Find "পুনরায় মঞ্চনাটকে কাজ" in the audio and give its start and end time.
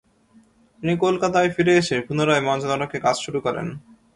2.07-3.15